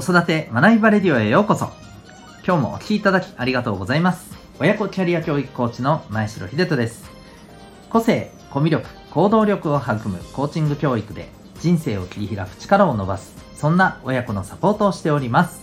[0.00, 1.72] 子育て学びバレディオへようこそ。
[2.46, 4.30] 今日もお聴きいただきありがとうございます。
[4.60, 7.10] 親子キャリア教育コーチの前城秀人です。
[7.90, 11.28] 個性コミュ力行動力を育むコーチング教育で
[11.58, 13.34] 人生を切り開く力を伸ばす。
[13.56, 15.62] そんな親子のサポートをしております。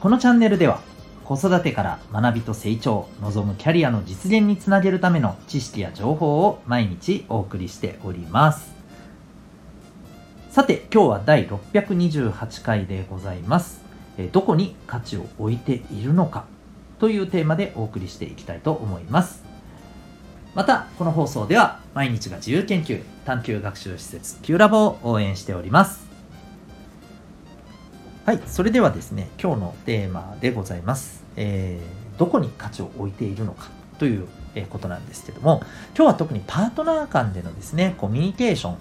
[0.00, 0.80] このチャンネルでは
[1.22, 8.72] 子育てから学びと成長望むキャリアの実現につなげるための知識や情報を毎日お送りしております。
[10.52, 13.80] さて今日は第628回でございます。
[14.18, 16.44] えどこに価値を置いているのか
[16.98, 19.42] というテーマでお送りしていきたいと思います。
[20.54, 26.06] またこの放送では毎日が自由研究探究学習施設 Q ラボを応援しております。
[28.26, 34.28] はいそれではですね今日のテーマでございます、えー、どこに価値を置いているのかという
[34.68, 35.62] ことなんですけども
[35.96, 38.76] 今日は特にパートナー間でのですねコミュニケーション。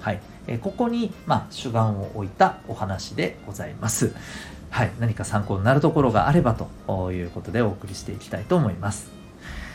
[0.00, 0.20] はい。
[0.46, 4.14] えここに、まあ、主眼を置いたお話でございます。
[4.70, 6.54] はい、何か参考になるところがあれば
[6.86, 9.10] ということでお送りしていきたいと思います。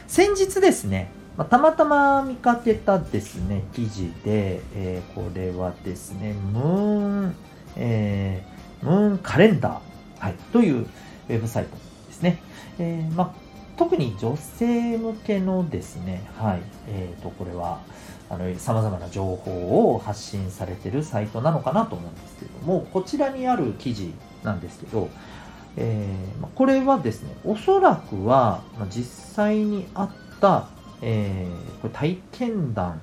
[0.07, 7.35] 先日ですね、まあ、たまたま見かけたですね、記事で、えー、これはですね、ムーン、
[7.77, 11.75] えー、ムーンカレンダー、はい、というウェブサイト
[12.07, 12.41] ですね。
[12.77, 13.31] えー、まあ、
[13.77, 17.79] 特に女性向けのですね、はい、えー、と、これは、
[18.31, 25.09] あの、様々な情報を発信されてるサイトなのかなと思うんですけども、こちらにある記事なんですけど、
[25.75, 30.09] えー、これはですね、おそらくは、実際にあっ
[30.39, 30.69] た、
[31.01, 33.01] えー、これ体験談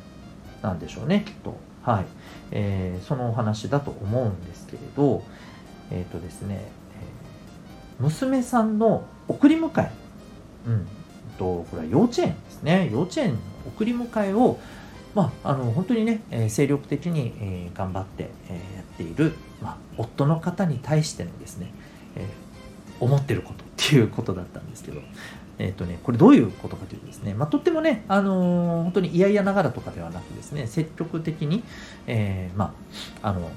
[0.62, 1.56] なんでしょうね、きっと。
[1.82, 2.06] はい。
[2.50, 5.22] えー、そのお話だと思うんですけれど、
[5.90, 6.70] えっ、ー、とですね、
[8.00, 9.90] 娘さんの送り迎え、
[10.66, 10.86] うん、
[11.38, 12.90] と、これは幼稚園ですね。
[12.92, 14.58] 幼稚園の送り迎えを、
[15.14, 21.72] まあ、あの本当にね、え精力的に、え頑張って、えやっている、まあ、夫の方に対してのですね、
[22.14, 22.26] え
[23.00, 25.00] 思ってることっていうことだったんですけど、
[25.58, 31.64] えっ、ー、とね、これどういうことかというとですね、まあ、とってもね、あのー、本当に嫌々ながらとかではなくですね、積極的に、
[32.06, 32.74] えー、ま
[33.22, 33.50] あ、あの、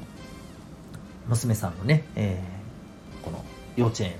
[1.27, 3.43] 娘さんのね、えー、この
[3.75, 4.17] 幼稚園への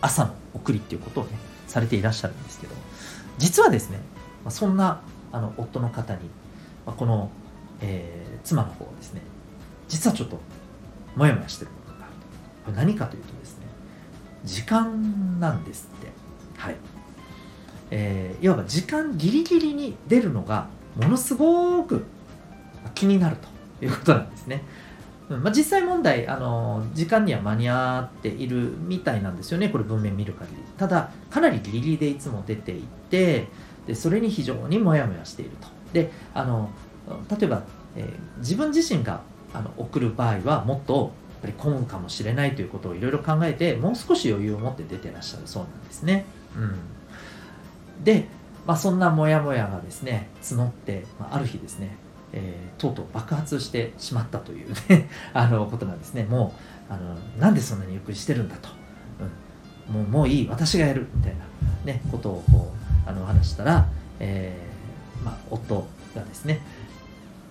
[0.00, 1.30] 朝の送りっていうことをね、
[1.66, 2.74] されていらっしゃるんですけど、
[3.38, 3.98] 実はですね、
[4.44, 5.00] まあ、そんな
[5.32, 6.20] あの夫の方に、
[6.88, 7.30] まあ、この、
[7.82, 9.20] えー、妻の方はですね、
[9.88, 10.40] 実はちょっと
[11.16, 12.26] もやもやしてることがあると。
[12.64, 13.66] これ何かというとですね、
[14.42, 16.08] 時間なんですって。
[16.56, 16.76] はい。
[17.90, 22.06] えー、いわば時間ギリギリに出るのがものすごく
[22.94, 24.64] 気になるということなんですね。
[25.28, 33.48] まあ、実際問題あの時間には間に合っているみたいなんですよねこれ文面見る限りただかなりギリギリでいつも出ていて
[33.86, 36.70] でそれに非常にモヤモヤしているとであの
[37.30, 37.62] 例えば、
[37.96, 39.22] えー、自分自身が
[39.52, 46.26] あの送る場合はもっとやっぱり混むかもしれないということをいろいろ考えてもう少し余裕を持って出てらっしゃるそうなんですね。
[46.56, 48.26] うん、で、
[48.66, 51.96] まあ、そんなモヤモヤがですね募って、まあ、ある日ですね、
[52.32, 56.24] えー、とうとう爆発してしまったというね あのことなんですね。
[56.24, 56.54] も
[56.90, 58.68] うあのなんでそんなにゆっくりしてるんだと、
[59.88, 61.44] うん、もうもういい私がやるみたいな、
[61.84, 62.72] ね、ことをこ
[63.06, 63.86] うあの話したら、
[64.18, 64.67] えー
[65.24, 66.60] まあ、夫がですね、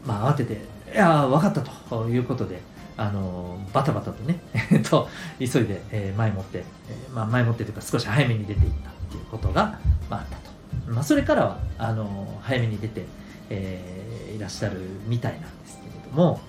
[0.06, 0.62] まあ、慌てて
[0.94, 2.62] いや分かったということで、
[2.98, 4.40] あのバタバタとね
[4.72, 5.08] えっと
[5.40, 9.80] 急いで、えー、前もって、えー、まあ、前もってというか少し早めに出ていったっていうことが、
[10.10, 10.52] まあ、あったと、
[10.92, 13.06] まあ、それからはあの早めに出て、
[13.50, 16.42] えー、いらっしゃるみたいなんですけれども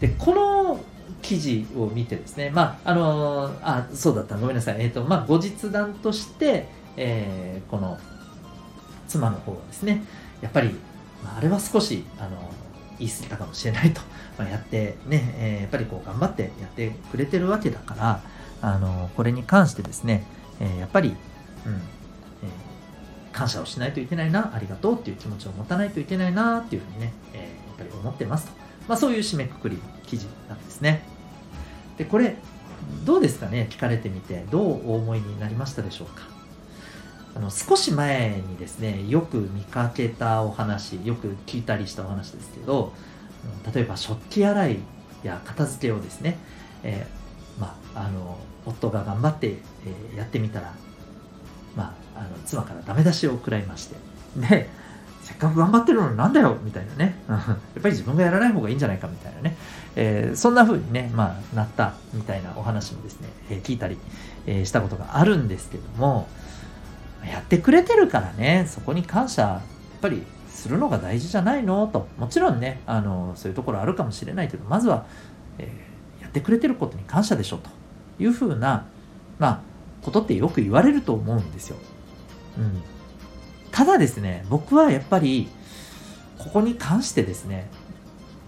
[0.00, 0.80] でこの
[1.22, 4.36] 記事を見てですねまああのあそうだった。
[4.36, 7.96] ごめんなさい、えーとまあ、後日談として、えー、この
[9.14, 10.02] 妻の方はですね
[10.42, 10.74] やっぱり、
[11.22, 12.50] まあ、あれは少しあの
[12.98, 14.00] 言い過ぎたかもしれないと、
[14.38, 18.20] まあ、やってね、えー、やっぱりこう頑張ってやってくれてるわけだから、
[18.62, 20.24] あのこれに関してですね、
[20.60, 28.52] えー、やっぱり、うんえー、感謝をしないといけないな、ありがとうっていう気持ちを持たないといけないなっていうふうにね、えー、やっぱり思ってますと。
[28.88, 31.02] まあ、そういう締めくくりの記事なんですね。
[31.96, 32.36] で、これ、
[33.04, 36.43] どうですかね聞かれてみて、どうお思いになりましたでしょうか？
[37.36, 42.92] あの少し前にですねよく見かけたお話よく聞いたりしたお話ですけど
[43.74, 44.78] 例えば食器洗い
[45.24, 46.38] や片付けをですね、
[46.82, 49.56] えー、まあ、あの夫が頑張って、
[50.14, 50.72] え、やってみたら、
[51.76, 53.96] まあ、あの妻からダメ出しを食らいまして
[54.36, 54.68] で
[55.22, 57.16] せっかく頑張ってるのになんだよみたいなね。
[57.28, 59.56] やっぱり自分がやらない方がいいんじゃないかみたいなね、
[59.96, 63.96] えー、そんな風にね、まあ、なったみたいなお話もですね、え聞いたり、
[64.46, 66.28] えしたことがあるんですけども、
[67.30, 69.62] やってくれてるからね、そこに感謝、や
[69.96, 71.86] っぱりするのが大事じゃないの？
[71.86, 72.06] と。
[72.18, 75.06] もちろんね、あの、そういうところあるかもしれないけど、まずは、
[75.58, 77.70] えー、やってくれてることに感謝でしょと。
[78.18, 78.86] いうふうな、
[79.38, 79.60] まあ、
[80.02, 81.76] ことってよく言われると思うんですよ。
[82.56, 82.82] うん。
[83.72, 85.48] ただですね、僕はやっぱり、
[86.38, 87.68] ここに関してですね、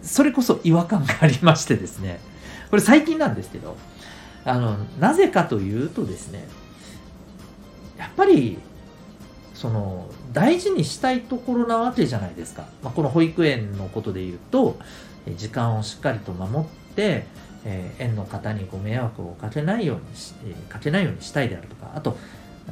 [0.03, 2.21] それこそ違和感がありましてですね、
[2.71, 3.77] これ最近なんですけど、
[4.45, 6.47] あの、なぜかというとですね、
[7.99, 8.59] やっぱり、
[9.55, 12.67] その、大事にしたいところなわけじゃないですか。
[12.83, 14.79] まあ、この保育園のことで言うと、
[15.37, 17.25] 時間をしっかりと守って、
[17.65, 22.17] えー、園の方にご迷惑をかけないようにし、えー、かけないようにしたいであるとか、あと、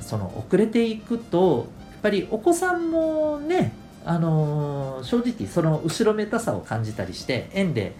[0.00, 3.72] その遅れていくと、やっぱりお子さんもね、
[4.04, 7.96] あのー、正直その後ろめたさを感じたりして、園で、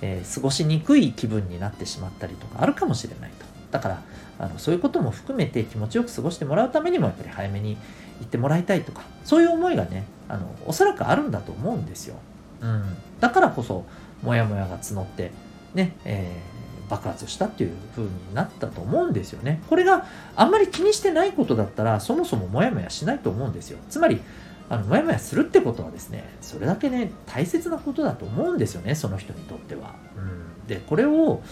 [0.00, 3.51] え、過ごしにくい気分になってしまったりとかあるかもしれないと。
[3.72, 4.02] だから、
[4.38, 7.76] あのそういうことも含めて気持ちよく過ごしてもらうためにもやっぱり早めに
[8.20, 12.16] 行ってもらいたいとかそういう思いがねあのおそらくあるんだと思うんですよ、
[12.60, 12.84] うん、
[13.20, 13.84] だからこそ
[14.22, 15.32] モヤモヤが募って
[15.74, 19.62] ね、えー、爆発したっていう風になったと思うんですよね。
[19.68, 23.78] これがあんまり気にしてないことだったらそもそもモヤモヤしないと思うんですよ。
[23.88, 24.20] つまり
[24.68, 31.42] あのモヤモヤするってことはですねそれだけね大切なことだと思うんですよねその人にとっては、うん、でこれを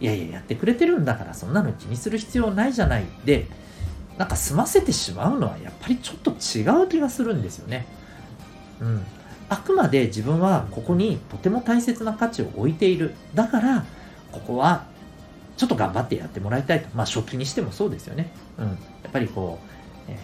[0.00, 3.46] いやいややってくれてるんだからそんなの気にする必要ないじゃないで
[4.18, 7.86] なんか済ませてしまうのはやっぱりちょっと違う気がするんですよね。
[8.80, 9.04] うん。
[9.48, 13.14] あくまで自分はここにとても大切な価値を置いている。
[13.34, 13.84] だから、
[14.32, 14.86] ここは
[15.56, 16.88] ちょっと頑張ってやってもらいたいと。
[16.94, 18.30] まあ、食器にしてもそうですよね。
[18.58, 18.66] うん。
[18.66, 18.72] や
[19.08, 19.58] っぱりこ
[20.08, 20.16] う、えー、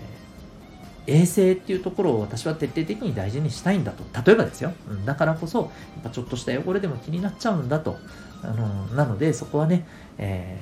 [1.06, 4.04] 衛生っていうところを私は徹底的に大事にしたいんだと。
[4.25, 4.72] 例えばですよ。
[4.88, 5.69] うん、だからこそ、やっ
[6.04, 7.99] ぱちょっとした汚れでも気になっちゃうんだと。
[8.43, 9.87] あのなので、そこはね、
[10.19, 10.58] え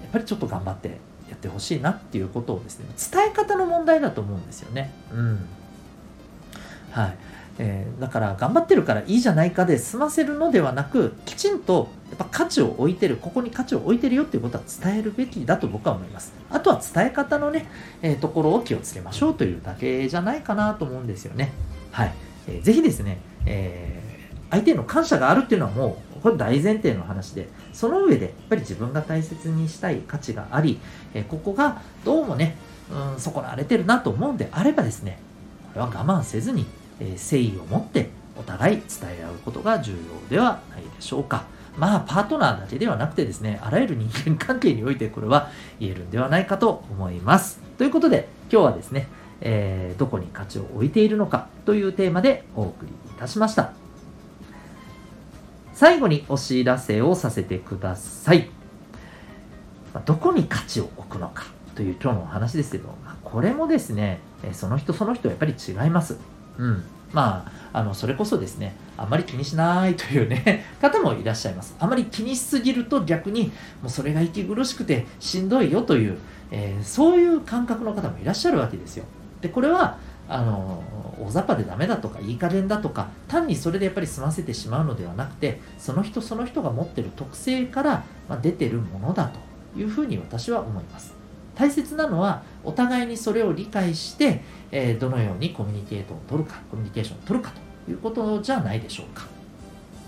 [0.00, 0.98] ー、やっぱりちょっと頑張って
[1.30, 4.92] やってほしいなっていうことをですね伝え方の問題だと思うんですよね。
[5.12, 5.46] うん
[6.90, 7.16] はい
[7.62, 16.32] えー、だから頑張ってるからいいじゃないかで済ませるのではなくきちんとやっぱ価値を置いてるここに価値を置いてるよっていうことは伝えるべきだと僕は思います。
[16.48, 17.66] あとは伝え方のね、
[18.00, 21.52] えー、ところを気をつけましょうというだけじゃないかなと思うんですよね。
[21.92, 22.14] はい、
[22.48, 30.80] えー、ぜひですね、えー、相手への感謝があるっていうのはもうこれ大前提の話でその上でやっぱり自分が大切にしたい価値があり、
[31.12, 32.56] えここがどうもね、
[32.90, 35.18] うん、損なわれてるなと思うんであればですね、
[35.74, 36.66] これは我慢せずに、
[37.00, 41.44] え誠意を持ってお互い伝え合うことが重要ではないでしょうか。
[41.76, 47.60] まあ、パートナーだけではなくてですね、あらゆる人間関係においてこれは言えるんではないかと思います。
[47.78, 49.08] ということで、今日はですね、
[49.40, 53.72] えー、どこに価値を置いているのかというテーマでお送りいたしました。
[55.72, 58.50] 最後にお知らせをさせてください。
[59.94, 64.20] まどこに価値を置くのかという今日のお話ですけど、まあこれもですね、
[64.52, 66.18] その人その人はやっぱり違います。
[66.58, 66.84] うん。
[67.12, 71.74] まあ、あの、それこそですね、あまり気にしないというね、 方もいらっしゃいます。
[71.78, 73.52] あまり気にしすぎると逆に、
[73.82, 76.18] もうそれが息苦しくてしんどいよという、
[76.50, 79.04] えー、そういう感覚の方もいらっしゃるわけですよ。
[79.40, 79.98] で、これは、
[80.30, 80.80] あの
[81.18, 88.04] 大雑把でダメだとかいい加減だとか単にそれでやっぱり済ませてしまうのではなくてその人その人が持ってる特性から
[88.40, 89.40] 出てるものだと
[89.78, 91.19] いうふうに私は思います
[91.60, 94.40] 大切なのはお互いにそれを理解して、
[94.72, 97.52] えー、どのようにコミュニケートを取るかコミュニケーションを取るか
[97.84, 99.26] ということじゃないでしょうか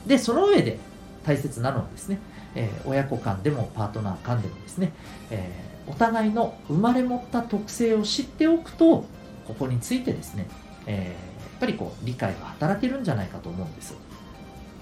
[0.07, 0.79] でその上で
[1.27, 2.19] 大切なのはですね、
[2.55, 4.95] えー、親子間でもパートナー間でもですね、
[5.31, 9.05] えー、お互いの生まれ持った特性を知っておくと
[9.47, 10.47] ここについてですね、
[10.87, 11.13] えー、や
[11.59, 13.95] っぱりこう理解が働けるんじゃないかと思うんです。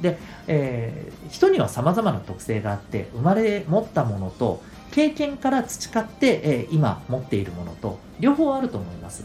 [0.00, 9.24] で、えー、人には様々な特性があって生まれ持ったものと経験から培って、えー、今持っているものと両方あると思います。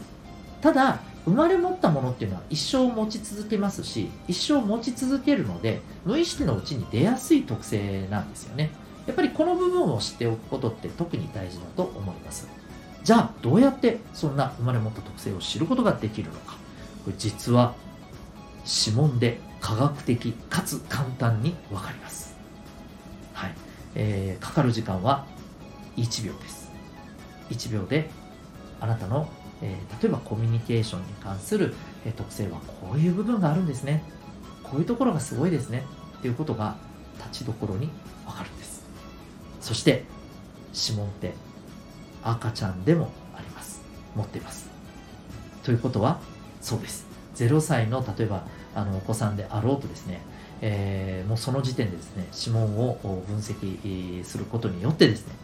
[0.60, 8.70] ただ生まれ持ったものっていうのは一生持ち続けますし一生持ち続けるので無意識のうちに出やすい特性なんですよね。
[9.06, 12.48] やっぱりこの部分を知っておくことって特に大事だと思います。
[13.02, 16.54] じゃあどうやってそんな生まれ持った特性を知ることができるのか。
[17.04, 17.74] これ実は
[18.86, 22.36] 指紋で科学的かつ簡単に分かります、
[23.34, 23.54] はい
[23.96, 25.26] えー、かかる時間は
[25.96, 26.70] 1秒です
[27.50, 28.08] 1秒で
[28.78, 29.28] あなたの、
[29.62, 34.04] えー、例えばコミュニケーションに関する、えー、特性はこういう部分があるんですね
[34.62, 35.84] こういうところがすごいですね
[36.18, 36.76] っていうことが
[37.18, 37.90] 立ちどころに
[38.24, 38.86] 分かるんです
[39.60, 40.04] そして
[40.72, 41.34] 指紋って
[42.22, 43.82] 赤ちゃんでもあります。
[44.14, 44.68] 持っています。
[45.62, 46.20] ということは、
[46.60, 47.06] そうです。
[47.36, 48.44] 0歳の例えば
[48.76, 50.20] あのお子さんであろうとですね、
[50.60, 55.34] えー、もうその時点でですね、指紋を分析することによってですね、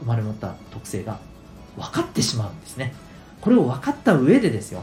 [0.00, 1.18] 生まれ持った特性が
[1.76, 2.94] 分かってしまうんですね。
[3.40, 4.82] これを分かった上でですよ、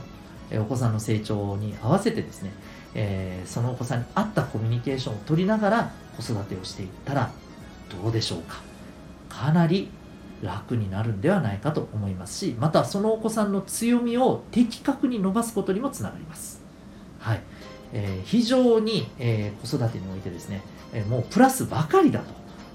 [0.54, 2.52] お子さんの成長に合わせてですね、
[2.94, 7.32] えー、そのお子さんに合ったコミュニケーションを取りながら子育てをしていったら
[8.04, 8.62] どうでしょうか
[9.30, 9.90] かなり
[10.42, 16.62] 楽になるんではないかと思いますしまたそのお子さんの強みを的確に伸ばすことにもつながります。
[17.20, 17.42] はい
[17.94, 20.62] えー、非常に、えー、子育てにおいてですね、
[20.94, 22.22] えー、もうプラスばかりだ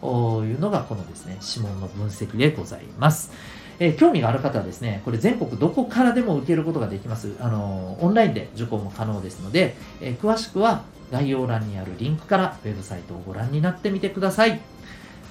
[0.01, 3.31] というのがこのですね指紋の分析でございます。
[3.79, 7.35] え、興味がある方はですね、これ全国どこからでも受けることができます。
[7.41, 14.61] あのオンラインで受講も可能ですので、え、詳しくは概要欄にあるリンクからウェブサイトをご覧になってみてください。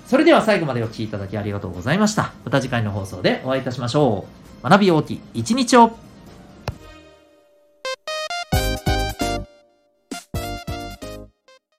[0.05, 2.33] それでは最後までお聴きいただきありがとうございました。
[2.43, 4.25] また次回の放送でお会いいたしましょ
[4.63, 4.69] う。
[4.69, 5.95] 学び OT、一日を